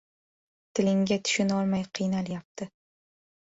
Tilingga 0.79 1.17
tushunolmay 1.27 1.83
qiynalyapti. 1.99 2.69